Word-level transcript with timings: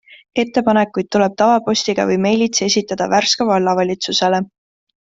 Ettepanekud 0.43 1.09
tuleb 1.15 1.35
tavapostiga 1.41 2.07
või 2.13 2.17
meilitsi 2.27 2.65
esitada 2.71 3.09
Värska 3.15 3.49
vallavalitsusele. 3.53 4.43